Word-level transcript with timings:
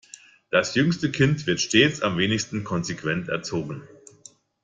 Das 0.49 0.73
jüngste 0.73 1.11
Kind 1.11 1.45
wird 1.45 1.61
stets 1.61 2.01
am 2.01 2.17
wenigsten 2.17 2.63
konsequent 2.63 3.29
erzogen. 3.29 3.83